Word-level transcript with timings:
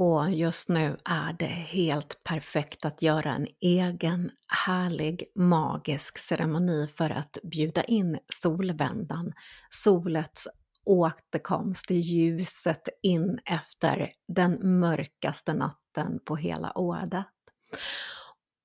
Och 0.00 0.30
just 0.30 0.68
nu 0.68 0.96
är 1.04 1.32
det 1.38 1.46
helt 1.46 2.24
perfekt 2.24 2.84
att 2.84 3.02
göra 3.02 3.32
en 3.32 3.46
egen 3.60 4.30
härlig 4.66 5.24
magisk 5.34 6.18
ceremoni 6.18 6.86
för 6.86 7.10
att 7.10 7.38
bjuda 7.42 7.84
in 7.84 8.18
solvändan, 8.32 9.32
solets 9.70 10.48
återkomst, 10.84 11.90
ljuset 11.90 12.88
in 13.02 13.38
efter 13.44 14.10
den 14.28 14.80
mörkaste 14.80 15.54
natten 15.54 16.20
på 16.24 16.36
hela 16.36 16.78
året. 16.78 17.26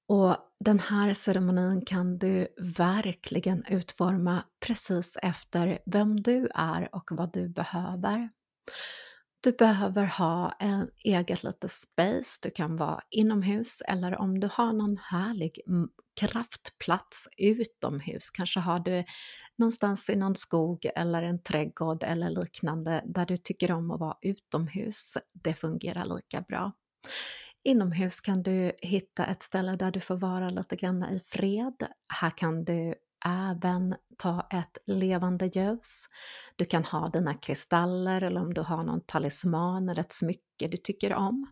Och 0.07 0.35
den 0.59 0.79
här 0.79 1.13
ceremonin 1.13 1.85
kan 1.85 2.17
du 2.17 2.47
verkligen 2.57 3.65
utforma 3.69 4.43
precis 4.65 5.17
efter 5.21 5.79
vem 5.85 6.23
du 6.23 6.47
är 6.55 6.95
och 6.95 7.09
vad 7.11 7.33
du 7.33 7.49
behöver. 7.49 8.29
Du 9.43 9.51
behöver 9.51 10.05
ha 10.05 10.51
en 10.59 10.89
eget 11.03 11.43
litet 11.43 11.71
space, 11.71 12.39
du 12.43 12.49
kan 12.49 12.75
vara 12.75 13.01
inomhus 13.09 13.81
eller 13.87 14.17
om 14.21 14.39
du 14.39 14.49
har 14.53 14.73
någon 14.73 14.97
härlig 14.97 15.59
kraftplats 16.19 17.27
utomhus, 17.37 18.29
kanske 18.29 18.59
har 18.59 18.79
du 18.79 19.03
någonstans 19.57 20.09
i 20.09 20.15
någon 20.15 20.35
skog 20.35 20.85
eller 20.95 21.23
en 21.23 21.43
trädgård 21.43 22.03
eller 22.03 22.29
liknande 22.29 23.03
där 23.05 23.25
du 23.25 23.37
tycker 23.37 23.71
om 23.71 23.91
att 23.91 23.99
vara 23.99 24.17
utomhus. 24.21 25.17
Det 25.33 25.53
fungerar 25.53 26.15
lika 26.15 26.41
bra. 26.41 26.71
Inomhus 27.63 28.21
kan 28.21 28.43
du 28.43 28.71
hitta 28.81 29.25
ett 29.25 29.43
ställe 29.43 29.75
där 29.75 29.91
du 29.91 29.99
får 29.99 30.17
vara 30.17 30.49
lite 30.49 30.75
grann 30.75 31.03
i 31.03 31.21
fred. 31.25 31.87
Här 32.13 32.37
kan 32.37 32.65
du 32.65 32.95
även 33.25 33.95
ta 34.17 34.47
ett 34.49 34.77
levande 34.85 35.45
ljus. 35.45 36.05
Du 36.55 36.65
kan 36.65 36.85
ha 36.85 37.09
dina 37.09 37.33
kristaller 37.33 38.21
eller 38.21 38.41
om 38.41 38.53
du 38.53 38.61
har 38.61 38.83
någon 38.83 39.01
talisman 39.01 39.89
eller 39.89 40.01
ett 40.01 40.11
smycke 40.11 40.67
du 40.67 40.77
tycker 40.77 41.13
om. 41.13 41.47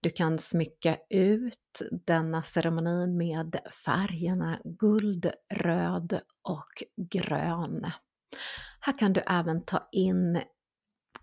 Du 0.00 0.10
kan 0.10 0.38
smycka 0.38 0.96
ut 1.10 1.82
denna 2.06 2.42
ceremoni 2.42 3.06
med 3.06 3.56
färgerna 3.84 4.60
guld, 4.64 5.30
röd 5.54 6.20
och 6.42 6.82
grön. 7.12 7.90
Här 8.80 8.98
kan 8.98 9.12
du 9.12 9.20
även 9.26 9.64
ta 9.64 9.88
in 9.92 10.42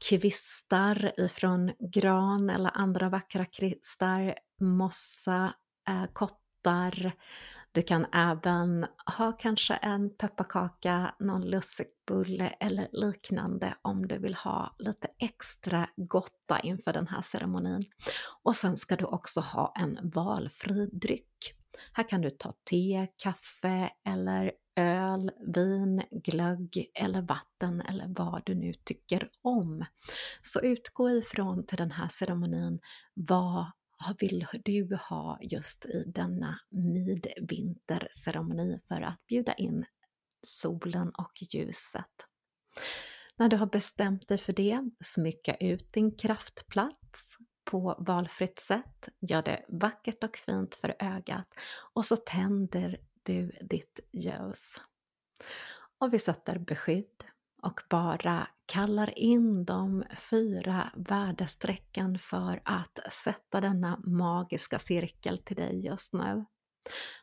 kvistar 0.09 1.11
ifrån 1.17 1.71
gran 1.93 2.49
eller 2.49 2.71
andra 2.73 3.09
vackra 3.09 3.45
kvistar, 3.45 4.35
mossa, 4.61 5.53
eh, 5.87 6.05
kottar. 6.13 7.13
Du 7.79 7.83
kan 7.83 8.05
även 8.13 8.85
ha 9.17 9.31
kanske 9.31 9.73
en 9.73 10.17
pepparkaka, 10.17 11.15
någon 11.19 11.49
lussekbulle 11.49 12.47
eller 12.47 12.87
liknande 12.91 13.73
om 13.81 14.07
du 14.07 14.19
vill 14.19 14.35
ha 14.35 14.75
lite 14.79 15.07
extra 15.19 15.89
gotta 15.95 16.59
inför 16.63 16.93
den 16.93 17.07
här 17.07 17.21
ceremonin. 17.21 17.83
Och 18.43 18.55
sen 18.55 18.77
ska 18.77 18.95
du 18.95 19.05
också 19.05 19.39
ha 19.39 19.73
en 19.79 19.99
valfri 20.03 20.89
dryck. 20.91 21.53
Här 21.93 22.09
kan 22.09 22.21
du 22.21 22.29
ta 22.29 22.53
te, 22.69 23.07
kaffe 23.23 23.89
eller 24.07 24.51
öl, 24.75 25.31
vin, 25.55 26.01
glögg 26.11 26.91
eller 26.95 27.21
vatten 27.21 27.81
eller 27.81 28.05
vad 28.07 28.41
du 28.45 28.55
nu 28.55 28.73
tycker 28.73 29.29
om. 29.41 29.85
Så 30.41 30.61
utgå 30.61 31.11
ifrån 31.11 31.65
till 31.65 31.77
den 31.77 31.91
här 31.91 32.07
ceremonin 32.07 32.79
vad 33.13 33.65
vill 34.19 34.45
du 34.65 34.95
ha 34.95 35.39
just 35.41 35.85
i 35.85 36.03
denna 36.07 36.59
midvinterceremoni 36.69 38.79
för 38.87 39.01
att 39.01 39.25
bjuda 39.27 39.53
in 39.53 39.85
solen 40.43 41.09
och 41.09 41.53
ljuset. 41.53 42.25
När 43.35 43.49
du 43.49 43.57
har 43.57 43.65
bestämt 43.65 44.27
dig 44.27 44.37
för 44.37 44.53
det, 44.53 44.89
smycka 45.03 45.55
ut 45.55 45.93
din 45.93 46.17
kraftplats 46.17 47.37
på 47.65 47.95
valfritt 47.99 48.59
sätt, 48.59 49.09
gör 49.19 49.41
det 49.41 49.65
vackert 49.67 50.23
och 50.23 50.37
fint 50.37 50.75
för 50.75 50.95
ögat 50.99 51.47
och 51.93 52.05
så 52.05 52.17
tänder 52.17 52.99
du 53.23 53.51
ditt 53.61 53.99
ljus. 54.11 54.81
Och 55.99 56.13
vi 56.13 56.19
sätter 56.19 56.59
beskydd 56.59 57.23
och 57.61 57.81
bara 57.89 58.47
kallar 58.65 59.19
in 59.19 59.65
de 59.65 60.03
fyra 60.15 60.91
värdestrecken 60.95 62.19
för 62.19 62.61
att 62.65 62.99
sätta 63.11 63.61
denna 63.61 63.99
magiska 64.03 64.79
cirkel 64.79 65.37
till 65.37 65.55
dig 65.55 65.85
just 65.85 66.13
nu. 66.13 66.45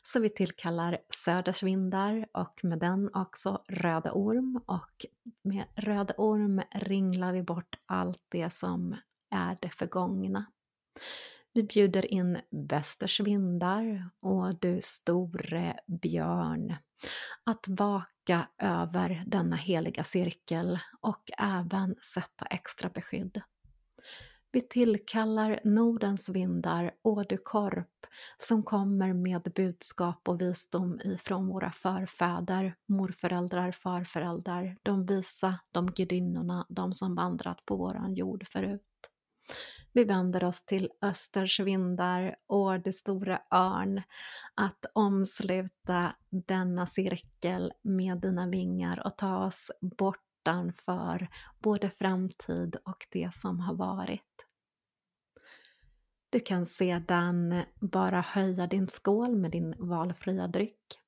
Så 0.02 0.20
vi 0.20 0.28
tillkallar 0.28 0.98
södersvindar 1.24 2.26
och 2.32 2.60
med 2.62 2.78
den 2.78 3.14
också 3.14 3.62
röda 3.68 4.12
orm 4.12 4.60
och 4.66 5.06
med 5.44 5.64
röda 5.74 6.14
orm 6.16 6.62
ringlar 6.74 7.32
vi 7.32 7.42
bort 7.42 7.78
allt 7.86 8.22
det 8.28 8.50
som 8.50 8.96
är 9.30 9.58
det 9.60 9.70
förgångna. 9.70 10.46
Vi 11.56 11.62
bjuder 11.62 12.12
in 12.12 12.38
västers 12.50 13.20
vindar, 13.20 14.10
och 14.20 14.54
du 14.60 14.78
store 14.82 15.76
björn 16.02 16.76
att 17.44 17.68
vaka 17.68 18.48
över 18.58 19.22
denna 19.26 19.56
heliga 19.56 20.04
cirkel 20.04 20.78
och 21.00 21.22
även 21.38 21.94
sätta 22.14 22.46
extra 22.46 22.88
beskydd. 22.88 23.42
Vi 24.52 24.60
tillkallar 24.60 25.60
Nordens 25.64 26.28
vindar, 26.28 26.90
Ådukorp, 27.02 28.06
som 28.38 28.62
kommer 28.62 29.12
med 29.12 29.52
budskap 29.54 30.28
och 30.28 30.40
visdom 30.40 31.00
ifrån 31.04 31.48
våra 31.48 31.72
förfäder, 31.72 32.74
morföräldrar, 32.88 33.72
farföräldrar, 33.72 34.76
de 34.82 35.06
visa, 35.06 35.58
de 35.72 35.86
gudinnorna, 35.86 36.66
de 36.68 36.92
som 36.92 37.14
vandrat 37.14 37.66
på 37.66 37.76
våran 37.76 38.14
jord 38.14 38.48
förut. 38.48 38.82
Vi 39.96 40.04
vänder 40.04 40.44
oss 40.44 40.62
till 40.62 40.90
östers 41.02 41.60
vindar 41.60 42.36
och 42.46 42.80
det 42.80 42.92
stora 42.92 43.42
örn 43.50 44.02
att 44.54 44.86
omsluta 44.92 46.16
denna 46.30 46.86
cirkel 46.86 47.72
med 47.82 48.20
dina 48.20 48.46
vingar 48.46 49.06
och 49.06 49.16
ta 49.16 49.46
oss 49.46 49.70
bortanför 49.80 51.28
både 51.58 51.90
framtid 51.90 52.76
och 52.84 53.06
det 53.10 53.34
som 53.34 53.60
har 53.60 53.74
varit. 53.74 54.46
Du 56.30 56.40
kan 56.40 56.66
sedan 56.66 57.62
bara 57.80 58.20
höja 58.20 58.66
din 58.66 58.88
skål 58.88 59.36
med 59.36 59.50
din 59.50 59.74
valfria 59.78 60.48
dryck. 60.48 60.98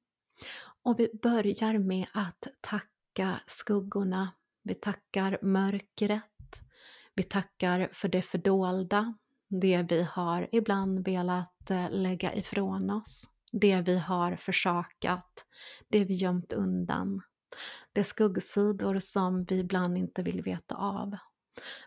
Och 0.82 1.00
vi 1.00 1.10
börjar 1.22 1.78
med 1.78 2.06
att 2.14 2.48
tacka 2.60 3.40
skuggorna. 3.46 4.32
Vi 4.62 4.74
tackar 4.74 5.38
mörkret 5.42 6.37
vi 7.18 7.22
tackar 7.22 7.88
för 7.92 8.08
det 8.08 8.22
fördolda, 8.22 9.14
det 9.48 9.82
vi 9.82 10.02
har 10.02 10.48
ibland 10.52 11.04
velat 11.04 11.70
eh, 11.70 11.90
lägga 11.90 12.34
ifrån 12.34 12.90
oss, 12.90 13.24
det 13.52 13.80
vi 13.80 13.98
har 13.98 14.36
försakat, 14.36 15.44
det 15.88 16.04
vi 16.04 16.14
gömt 16.14 16.52
undan, 16.52 17.22
de 17.92 18.04
skuggsidor 18.04 18.98
som 18.98 19.44
vi 19.44 19.58
ibland 19.58 19.98
inte 19.98 20.22
vill 20.22 20.42
veta 20.42 20.76
av. 20.76 21.16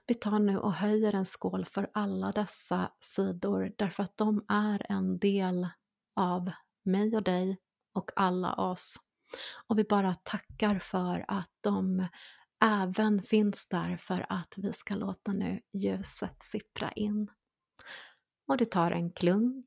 Vi 0.07 0.13
tar 0.13 0.39
nu 0.39 0.57
och 0.57 0.73
höjer 0.73 1.13
en 1.13 1.25
skål 1.25 1.65
för 1.65 1.89
alla 1.93 2.31
dessa 2.31 2.91
sidor 2.99 3.71
därför 3.77 4.03
att 4.03 4.17
de 4.17 4.45
är 4.47 4.85
en 4.89 5.19
del 5.19 5.67
av 6.15 6.51
mig 6.85 7.15
och 7.15 7.23
dig 7.23 7.57
och 7.93 8.11
alla 8.15 8.55
oss. 8.55 8.95
Och 9.67 9.79
vi 9.79 9.83
bara 9.83 10.15
tackar 10.23 10.79
för 10.79 11.25
att 11.27 11.51
de 11.61 12.07
även 12.61 13.23
finns 13.23 13.67
där 13.67 13.97
för 13.97 14.25
att 14.29 14.53
vi 14.57 14.73
ska 14.73 14.95
låta 14.95 15.31
nu 15.31 15.61
ljuset 15.73 16.43
sippra 16.43 16.91
in. 16.91 17.31
Och 18.47 18.57
du 18.57 18.65
tar 18.65 18.91
en 18.91 19.11
klunk 19.11 19.65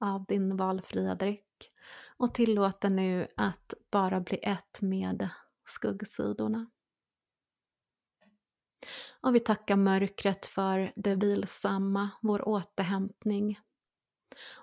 av 0.00 0.24
din 0.24 0.56
valfria 0.56 1.14
dryck 1.14 1.70
och 2.16 2.34
tillåter 2.34 2.90
nu 2.90 3.28
att 3.36 3.74
bara 3.90 4.20
bli 4.20 4.38
ett 4.42 4.80
med 4.80 5.28
skuggsidorna. 5.64 6.70
Och 9.20 9.34
vi 9.34 9.40
tackar 9.40 9.76
mörkret 9.76 10.46
för 10.46 10.92
det 10.96 11.14
vilsamma, 11.14 12.10
vår 12.22 12.48
återhämtning 12.48 13.58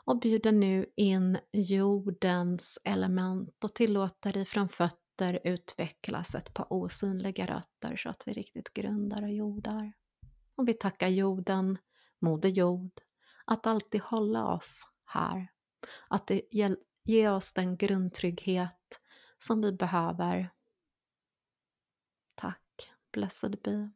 och 0.05 0.19
bjuder 0.19 0.51
nu 0.51 0.85
in 0.95 1.37
jordens 1.51 2.79
element 2.83 3.63
och 3.63 3.73
tillåter 3.73 4.33
dig 4.33 4.45
från 4.45 4.69
fötterna 4.69 5.06
rötter 5.17 5.39
utvecklas 5.43 6.35
ett 6.35 6.53
par 6.53 6.73
osynliga 6.73 7.45
rötter 7.45 7.97
så 7.97 8.09
att 8.09 8.27
vi 8.27 8.33
riktigt 8.33 8.73
grundar 8.73 9.23
och 9.23 9.33
jordar. 9.33 9.93
Och 10.55 10.67
vi 10.67 10.73
tackar 10.73 11.07
jorden, 11.07 11.77
Moder 12.19 12.49
Jord, 12.49 13.01
att 13.45 13.67
alltid 13.67 14.01
hålla 14.01 14.45
oss 14.45 14.87
här. 15.05 15.47
Att 16.07 16.27
det 16.27 16.41
ge 17.03 17.29
oss 17.29 17.53
den 17.53 17.77
grundtrygghet 17.77 19.01
som 19.37 19.61
vi 19.61 19.71
behöver. 19.71 20.49
Tack, 22.35 22.91
blessed 23.11 23.57
be. 23.63 23.91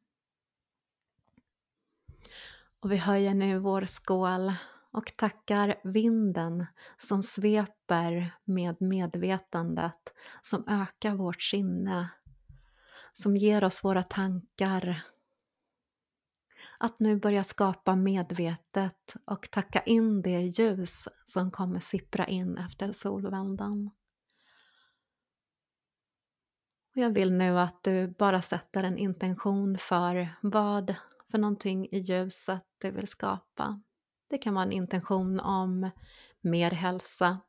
Och 2.80 2.92
vi 2.92 2.98
höjer 2.98 3.34
nu 3.34 3.60
vår 3.60 3.86
skål 3.86 4.54
och 4.92 5.18
tackar 5.18 5.76
vinden 5.84 6.66
som 6.98 7.24
sveper 7.24 8.36
med 8.44 8.82
medvetandet, 8.82 10.14
som 10.42 10.64
ökar 10.68 11.16
vårt 11.16 11.42
sinne, 11.42 12.10
som 13.14 13.36
ger 13.36 13.64
oss 13.64 13.84
våra 13.84 14.04
tankar. 14.04 15.02
Att 16.80 17.00
nu 17.00 17.20
börja 17.20 17.44
skapa 17.44 17.96
medvetet 17.96 19.16
och 19.26 19.52
tacka 19.52 19.82
in 19.82 20.22
det 20.22 20.42
ljus 20.42 21.08
som 21.26 21.52
kommer 21.52 21.80
sippra 21.80 22.28
in 22.28 22.58
efter 22.58 22.92
solvändan. 22.92 23.92
jag 26.94 27.10
vill 27.10 27.34
nu 27.34 27.60
att 27.60 27.84
du 27.84 28.08
bara 28.08 28.42
sätter 28.42 28.84
en 28.84 28.98
intention 28.98 29.78
för 29.78 30.36
vad 30.42 30.96
för 31.32 31.38
någonting 31.38 31.88
i 31.92 31.98
ljuset 31.98 32.64
du 32.78 32.92
vill 32.92 33.08
skapa. 33.08 33.82
Det 34.31 34.38
kan 34.38 34.54
vara 34.54 34.63
en 34.66 34.72
intention 34.72 35.39
om 35.39 35.89
mer 36.42 36.72
hälsa, 36.72 37.39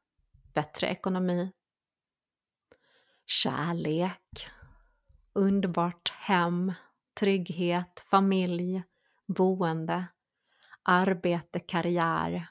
bättre 0.55 0.87
ekonomi, 0.87 1.53
kärlek, 3.27 4.47
underbart 5.33 6.09
hem, 6.11 6.73
trygghet, 7.15 8.05
familj, 8.07 8.83
boende, 9.27 10.07
arbete, 10.83 11.61
karriär. 11.61 12.47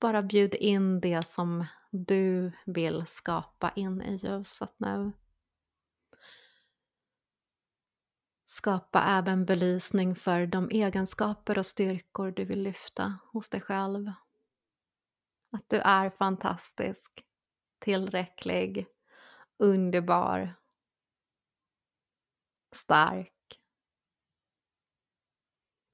Bara 0.00 0.22
bjud 0.22 0.54
in 0.54 1.00
det 1.00 1.26
som 1.26 1.64
du 1.90 2.52
vill 2.66 3.06
skapa 3.06 3.70
in 3.76 4.02
i 4.02 4.16
ljuset 4.16 4.74
nu. 4.76 5.12
Skapa 8.46 9.02
även 9.02 9.44
belysning 9.44 10.14
för 10.14 10.46
de 10.46 10.70
egenskaper 10.70 11.58
och 11.58 11.66
styrkor 11.66 12.30
du 12.30 12.44
vill 12.44 12.62
lyfta 12.62 13.18
hos 13.32 13.48
dig 13.48 13.60
själv. 13.60 14.12
Att 15.52 15.68
du 15.68 15.76
är 15.76 16.10
fantastisk, 16.10 17.24
tillräcklig, 17.78 18.86
underbar, 19.58 20.54
stark. 22.72 23.30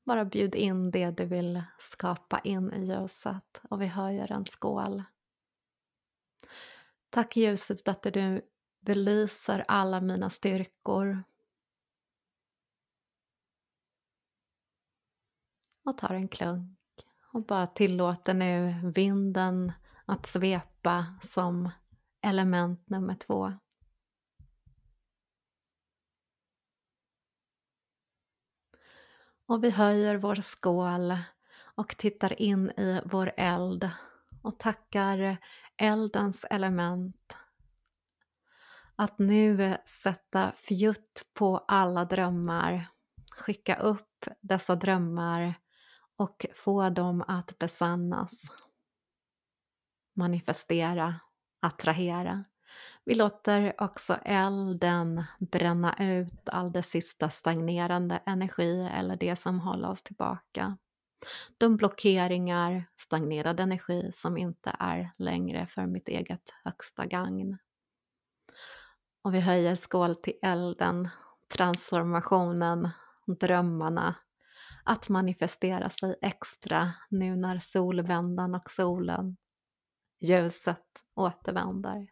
Bara 0.06 0.25
bjud 0.25 0.55
in 0.55 0.91
det 0.91 1.11
du 1.11 1.26
vill 1.26 1.62
skapa 1.79 2.38
in 2.38 2.73
i 2.73 2.85
ljuset 2.85 3.61
och 3.70 3.82
vi 3.82 3.87
höjer 3.87 4.32
en 4.32 4.47
skål. 4.47 5.02
Tack 7.11 7.37
ljuset 7.37 7.88
att 7.88 8.02
du 8.02 8.43
belyser 8.81 9.64
alla 9.69 10.00
mina 10.00 10.31
styrkor. 10.31 11.25
Och 15.90 15.98
tar 15.98 16.14
en 16.14 16.28
klunk 16.28 16.78
och 17.32 17.46
bara 17.46 17.66
tillåter 17.66 18.34
nu 18.34 18.75
vinden 18.94 19.72
att 20.04 20.26
svepa 20.26 21.06
som 21.22 21.70
element 22.22 22.90
nummer 22.90 23.14
två. 23.14 23.52
Och 29.46 29.64
vi 29.64 29.70
höjer 29.70 30.16
vår 30.16 30.34
skål 30.34 31.19
och 31.58 31.96
tittar 31.96 32.42
in 32.42 32.70
i 32.70 33.00
vår 33.04 33.32
eld 33.37 33.90
och 34.42 34.58
tackar 34.58 35.38
eldens 35.76 36.46
element 36.50 37.37
att 38.96 39.19
nu 39.19 39.76
sätta 39.87 40.52
fjutt 40.52 41.26
på 41.34 41.64
alla 41.69 42.04
drömmar, 42.04 42.90
skicka 43.31 43.76
upp 43.76 44.26
dessa 44.40 44.76
drömmar 44.76 45.54
och 46.20 46.46
få 46.55 46.88
dem 46.88 47.25
att 47.28 47.58
besannas. 47.58 48.44
Manifestera, 50.17 51.20
attrahera. 51.62 52.44
Vi 53.05 53.14
låter 53.14 53.75
också 53.78 54.14
elden 54.25 55.25
bränna 55.38 55.94
ut 55.99 56.49
all 56.49 56.72
det 56.72 56.82
sista 56.82 57.31
stagnerande 57.31 58.22
energi 58.26 58.90
eller 58.94 59.17
det 59.17 59.37
som 59.37 59.61
håller 59.61 59.88
oss 59.88 60.02
tillbaka. 60.02 60.76
De 61.58 61.76
blockeringar, 61.76 62.84
stagnerad 62.96 63.61
energi 63.61 64.11
som 64.12 64.37
inte 64.37 64.76
är 64.78 65.11
längre 65.19 65.66
för 65.66 65.87
mitt 65.87 66.08
eget 66.08 66.55
högsta 66.64 67.06
gagn. 67.06 67.58
Och 69.23 69.34
vi 69.34 69.40
höjer 69.40 69.75
skål 69.75 70.16
till 70.16 70.38
elden, 70.43 71.08
transformationen, 71.55 72.88
drömmarna, 73.26 74.14
att 74.85 75.09
manifestera 75.09 75.91
sig 75.91 76.17
extra 76.23 76.93
nu 77.09 77.37
när 77.37 77.59
solvändan 77.59 78.55
och 78.55 78.71
solen, 78.71 79.37
ljuset 80.21 81.05
återvänder. 81.15 82.11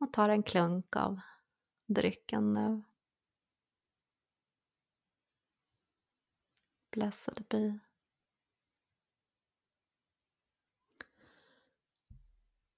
Och 0.00 0.12
tar 0.12 0.28
en 0.28 0.42
klunk 0.42 0.96
av 0.96 1.20
drycken 1.86 2.54
nu. 2.54 2.82
Blessed 6.90 7.44
be. 7.48 7.78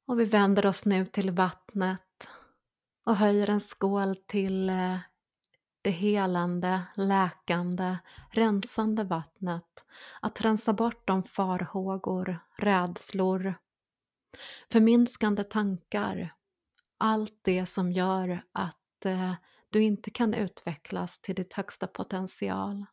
Och 0.07 0.21
vi 0.21 0.25
vänder 0.25 0.67
oss 0.67 0.85
nu 0.85 1.07
till 1.07 1.31
vattnet 1.31 2.31
och 3.05 3.17
höjer 3.17 3.51
en 3.51 3.61
skål 3.61 4.17
till 4.17 4.71
eh, 4.71 4.99
det 5.85 5.91
helande, 5.91 6.83
läkande, 6.95 7.97
rensande 8.31 9.05
vattnet. 9.05 9.85
Att 10.21 10.41
rensa 10.41 10.73
bort 10.73 11.07
de 11.07 11.23
farhågor, 11.23 12.39
rädslor, 12.57 13.55
förminskande 14.73 15.45
tankar. 15.45 16.35
Allt 16.99 17.39
det 17.43 17.67
som 17.67 17.93
gör 17.93 18.43
att 18.53 19.05
eh, 19.05 19.33
du 19.71 19.83
inte 19.83 20.11
kan 20.11 20.35
utvecklas 20.35 21.19
till 21.19 21.35
ditt 21.35 21.55
högsta 21.55 21.87
potential. 21.87 22.87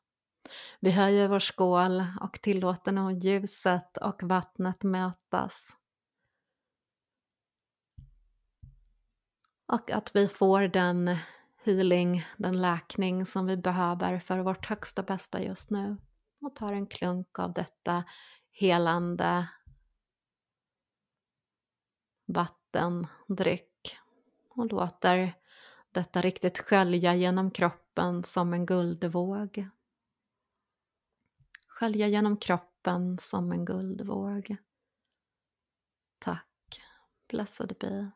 Vi 0.80 0.92
höjer 0.92 1.28
vår 1.28 1.40
skål 1.40 2.04
och 2.22 2.42
tillåter 2.42 2.92
nu 2.92 3.12
ljuset 3.12 3.98
och 3.98 4.24
vattnet 4.24 4.84
mötas. 4.84 5.78
Och 9.74 9.92
att 9.92 10.16
vi 10.16 10.28
får 10.28 10.62
den 10.62 11.18
healing, 11.64 12.26
den 12.38 12.62
läkning 12.62 13.26
som 13.26 13.46
vi 13.46 13.58
behöver 13.58 14.20
för 14.20 14.40
vårt 14.40 14.66
högsta 14.66 15.04
bästa 15.04 15.44
just 15.44 15.70
nu. 15.70 15.98
Och 16.42 16.56
tar 16.56 16.74
en 16.74 16.88
klunk 16.88 17.40
av 17.40 17.54
detta 17.54 18.04
helande 18.52 19.48
vattendryck 22.26 23.98
och 24.50 24.66
låter 24.66 25.34
detta 25.92 26.22
riktigt 26.22 26.58
skölja 26.58 27.16
genom 27.16 27.52
kroppen 27.52 28.24
som 28.24 28.54
en 28.54 28.66
guldvåg. 28.66 29.68
Skölja 31.68 32.08
genom 32.08 32.38
kroppen 32.38 33.18
som 33.18 33.52
en 33.52 33.66
guldvåg. 33.66 34.58
Tack. 36.20 36.82
Blessed 37.28 37.76
be. 37.80 38.12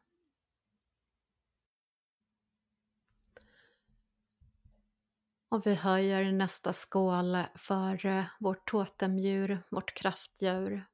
Och 5.49 5.67
vi 5.67 5.75
höjer 5.75 6.31
nästa 6.31 6.73
skål 6.73 7.37
för 7.55 8.25
vårt 8.39 8.69
totemdjur, 8.69 9.63
vårt 9.71 9.93
kraftdjur. 9.93 10.85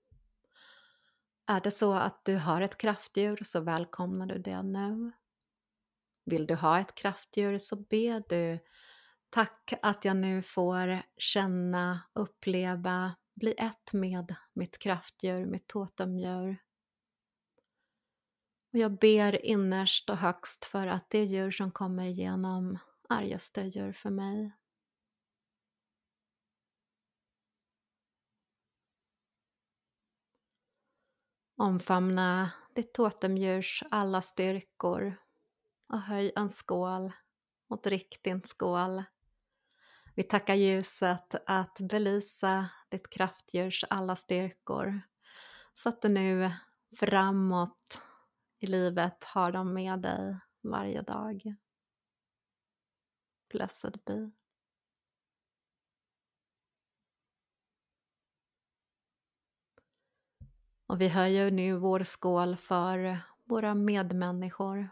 Är 1.47 1.61
det 1.61 1.71
så 1.71 1.93
att 1.93 2.25
du 2.25 2.37
har 2.37 2.61
ett 2.61 2.77
kraftdjur 2.77 3.39
så 3.43 3.61
välkomnar 3.61 4.25
du 4.25 4.37
det 4.37 4.63
nu. 4.63 5.11
Vill 6.25 6.47
du 6.47 6.55
ha 6.55 6.79
ett 6.79 6.95
kraftdjur 6.95 7.57
så 7.57 7.75
be 7.75 8.23
du 8.29 8.59
Tack 9.33 9.73
att 9.81 10.05
jag 10.05 10.17
nu 10.17 10.41
får 10.41 11.01
känna, 11.17 11.99
uppleva, 12.13 13.15
bli 13.35 13.53
ett 13.57 13.93
med 13.93 14.35
mitt 14.53 14.79
kraftdjur, 14.79 15.45
mitt 15.45 15.67
totemdjur. 15.67 16.57
Och 18.73 18.79
jag 18.79 18.99
ber 18.99 19.45
innerst 19.45 20.09
och 20.09 20.17
högst 20.17 20.65
för 20.65 20.87
att 20.87 21.09
det 21.09 21.23
djur 21.23 21.51
som 21.51 21.71
kommer 21.71 22.05
igenom 22.05 22.77
argaste 23.11 23.61
gör 23.61 23.91
för 23.91 24.09
mig. 24.09 24.51
Omfamna 31.57 32.51
ditt 32.75 32.93
totemdjurs 32.93 33.83
alla 33.91 34.21
styrkor 34.21 35.15
och 35.87 35.99
höj 35.99 36.31
en 36.35 36.49
skål 36.49 37.11
och 37.67 37.81
drick 37.81 38.23
din 38.23 38.41
skål. 38.43 39.03
Vi 40.15 40.23
tackar 40.23 40.53
ljuset 40.53 41.35
att 41.45 41.77
belysa 41.79 42.69
ditt 42.89 43.09
kraftdjurs 43.09 43.85
alla 43.89 44.15
styrkor 44.15 45.01
så 45.73 45.89
att 45.89 46.01
du 46.01 46.09
nu 46.09 46.51
framåt 46.99 48.01
i 48.59 48.67
livet 48.67 49.23
har 49.23 49.51
dem 49.51 49.73
med 49.73 49.99
dig 49.99 50.37
varje 50.63 51.01
dag. 51.01 51.55
Blessed 53.51 53.99
be. 54.05 54.31
Och 60.87 61.01
vi 61.01 61.07
höjer 61.07 61.51
nu 61.51 61.77
vår 61.77 62.03
skål 62.03 62.57
för 62.57 63.19
våra 63.43 63.75
medmänniskor. 63.75 64.89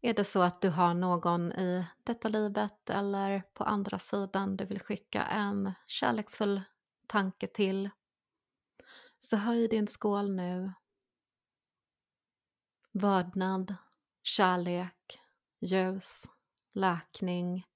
Är 0.00 0.14
det 0.14 0.24
så 0.24 0.42
att 0.42 0.60
du 0.60 0.70
har 0.70 0.94
någon 0.94 1.52
i 1.52 1.86
detta 2.02 2.28
livet 2.28 2.90
eller 2.90 3.42
på 3.54 3.64
andra 3.64 3.98
sidan 3.98 4.56
du 4.56 4.64
vill 4.64 4.80
skicka 4.80 5.24
en 5.24 5.72
kärleksfull 5.86 6.62
tanke 7.06 7.46
till 7.46 7.90
så 9.18 9.36
höj 9.36 9.68
din 9.68 9.86
skål 9.86 10.30
nu. 10.30 10.72
Vördnad, 12.92 13.74
kärlek, 14.22 15.20
ljus, 15.60 16.24
läkning 16.78 17.66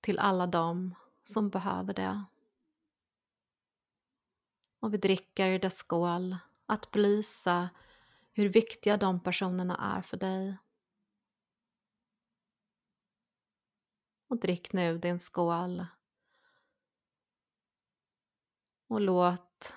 till 0.00 0.18
alla 0.18 0.46
dem 0.46 0.94
som 1.22 1.50
behöver 1.50 1.94
det. 1.94 2.24
Och 4.80 4.94
vi 4.94 4.98
dricker 4.98 5.48
i 5.48 5.58
dess 5.58 5.76
skål 5.76 6.36
att 6.66 6.90
belysa 6.90 7.70
hur 8.32 8.48
viktiga 8.48 8.96
de 8.96 9.20
personerna 9.20 9.96
är 9.96 10.02
för 10.02 10.16
dig. 10.16 10.56
Och 14.28 14.40
drick 14.40 14.72
nu 14.72 14.98
din 14.98 15.20
skål. 15.20 15.86
Och 18.88 19.00
låt 19.00 19.74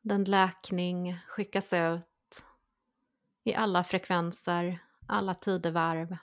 den 0.00 0.24
läkning 0.24 1.18
skickas 1.26 1.72
ut 1.72 2.44
i 3.44 3.54
alla 3.54 3.84
frekvenser, 3.84 4.84
alla 5.06 5.34
tidevarv, 5.34 6.16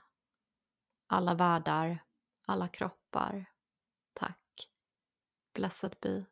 alla 1.08 1.36
världar, 1.36 2.04
alla 2.46 2.68
kroppar. 2.68 3.46
Tack. 4.14 4.70
Blessed 5.54 5.96
be. 6.02 6.26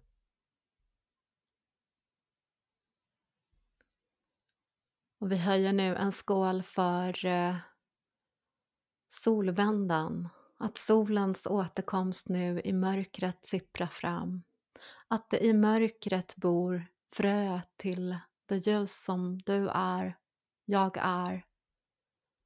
Och 5.19 5.31
vi 5.31 5.37
höjer 5.37 5.73
nu 5.73 5.95
en 5.95 6.11
skål 6.11 6.63
för 6.63 7.25
eh, 7.25 7.55
solvändan, 9.09 10.29
att 10.57 10.77
solens 10.77 11.47
återkomst 11.47 12.29
nu 12.29 12.61
i 12.61 12.73
mörkret 12.73 13.45
sipprar 13.45 13.87
fram. 13.87 14.43
Att 15.07 15.29
det 15.29 15.45
i 15.45 15.53
mörkret 15.53 16.35
bor 16.35 16.87
frö 17.13 17.61
till 17.77 18.17
det 18.45 18.57
ljus 18.57 19.03
som 19.03 19.37
du 19.37 19.69
är, 19.69 20.17
jag 20.65 20.97
är. 21.01 21.45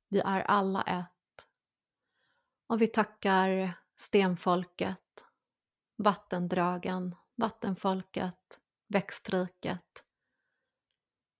Vi 0.09 0.19
är 0.19 0.41
alla 0.41 0.81
ett. 0.81 1.18
Och 2.69 2.81
vi 2.81 2.87
tackar 2.87 3.79
stenfolket, 3.95 5.25
vattendragen, 5.95 7.15
vattenfolket, 7.35 8.59
växtriket, 8.87 10.03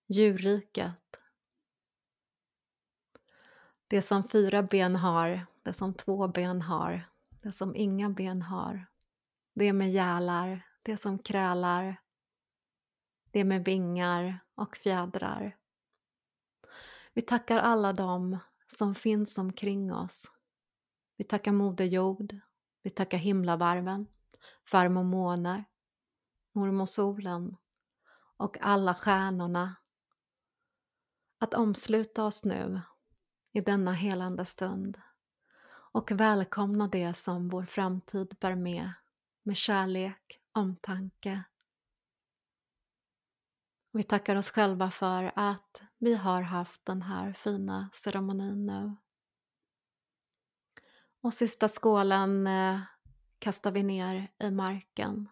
djurriket. 0.07 1.19
Det 3.87 4.01
som 4.01 4.27
fyra 4.27 4.63
ben 4.63 4.95
har, 4.95 5.45
det 5.63 5.73
som 5.73 5.93
två 5.93 6.27
ben 6.27 6.61
har, 6.61 7.09
det 7.41 7.51
som 7.51 7.75
inga 7.75 8.09
ben 8.09 8.41
har. 8.41 8.85
Det 9.53 9.73
med 9.73 9.91
gälar, 9.91 10.67
det 10.83 10.97
som 10.97 11.19
krälar, 11.19 12.01
det 13.31 13.43
med 13.43 13.65
vingar 13.65 14.39
och 14.55 14.77
fjädrar. 14.77 15.57
Vi 17.13 17.21
tackar 17.21 17.57
alla 17.57 17.93
dem 17.93 18.37
som 18.67 18.95
finns 18.95 19.37
omkring 19.37 19.93
oss. 19.93 20.31
Vi 21.19 21.25
tackar 21.25 21.51
Moder 21.51 21.85
Jord, 21.85 22.35
vi 22.83 22.89
tackar 22.89 23.17
himlavarven, 23.17 24.07
farmor 24.67 25.03
månar, 25.03 25.65
mormor 26.51 26.85
solen 26.85 27.57
och 28.37 28.57
alla 28.61 28.95
stjärnorna. 28.95 29.75
Att 31.39 31.53
omsluta 31.53 32.25
oss 32.25 32.43
nu 32.43 32.81
i 33.51 33.61
denna 33.61 33.93
helande 33.93 34.45
stund 34.45 35.01
och 35.69 36.11
välkomna 36.11 36.87
det 36.87 37.13
som 37.13 37.49
vår 37.49 37.65
framtid 37.65 38.37
bär 38.39 38.55
med, 38.55 38.91
med 39.43 39.57
kärlek, 39.57 40.39
omtanke. 40.51 41.43
Vi 43.91 44.03
tackar 44.03 44.35
oss 44.35 44.51
själva 44.51 44.91
för 44.91 45.31
att 45.35 45.81
vi 45.97 46.15
har 46.15 46.41
haft 46.41 46.85
den 46.85 47.01
här 47.01 47.33
fina 47.33 47.89
ceremonin 47.93 48.65
nu. 48.65 48.95
Och 51.21 51.33
sista 51.33 51.67
skålen 51.67 52.47
eh, 52.47 52.79
kastar 53.39 53.71
vi 53.71 53.83
ner 53.83 54.31
i 54.43 54.51
marken 54.51 55.29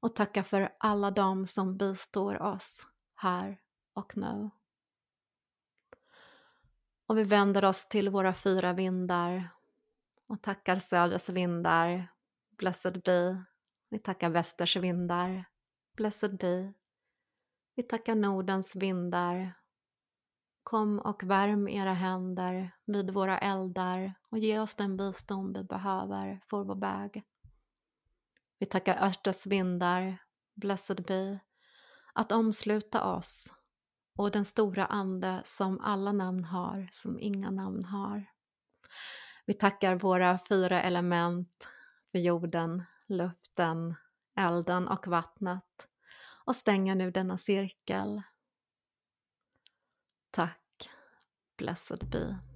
och 0.00 0.14
tackar 0.14 0.42
för 0.42 0.68
alla 0.78 1.10
dem 1.10 1.46
som 1.46 1.76
bistår 1.76 2.42
oss 2.42 2.86
här 3.14 3.60
och 3.94 4.16
nu. 4.16 4.50
Och 7.06 7.18
vi 7.18 7.22
vänder 7.22 7.64
oss 7.64 7.86
till 7.86 8.08
våra 8.08 8.34
fyra 8.34 8.72
vindar 8.72 9.48
och 10.26 10.42
tackar 10.42 10.76
söders 10.76 11.28
vindar, 11.28 12.12
blessed 12.58 13.02
be. 13.02 13.44
Vi 13.88 13.98
tackar 13.98 14.30
västers 14.30 14.76
vindar, 14.76 15.44
blessed 15.96 16.36
be. 16.36 16.72
Vi 17.74 17.82
tackar 17.82 18.14
Nordens 18.14 18.76
vindar. 18.76 19.61
Kom 20.62 20.98
och 20.98 21.22
värm 21.22 21.68
era 21.68 21.92
händer 21.92 22.70
vid 22.86 23.10
våra 23.10 23.38
eldar 23.38 24.14
och 24.30 24.38
ge 24.38 24.58
oss 24.58 24.74
den 24.74 24.96
bistånd 24.96 25.58
vi 25.58 25.64
behöver 25.64 26.40
för 26.50 26.64
vår 26.64 26.74
väg. 26.74 27.22
Vi 28.58 28.66
tackar 28.66 29.06
Östers 29.06 29.46
vindar, 29.46 30.18
blessed 30.54 31.04
be, 31.04 31.38
att 32.12 32.32
omsluta 32.32 33.14
oss 33.14 33.52
och 34.18 34.30
den 34.30 34.44
stora 34.44 34.86
ande 34.86 35.42
som 35.44 35.80
alla 35.80 36.12
namn 36.12 36.44
har, 36.44 36.88
som 36.92 37.20
inga 37.20 37.50
namn 37.50 37.84
har. 37.84 38.26
Vi 39.46 39.54
tackar 39.54 39.94
våra 39.94 40.38
fyra 40.48 40.82
element 40.82 41.68
för 42.12 42.18
jorden, 42.18 42.82
luften, 43.06 43.94
elden 44.36 44.88
och 44.88 45.06
vattnet 45.06 45.88
och 46.44 46.56
stänger 46.56 46.94
nu 46.94 47.10
denna 47.10 47.38
cirkel. 47.38 48.22
Tack, 50.32 50.56
blessed 51.58 52.08
be. 52.08 52.51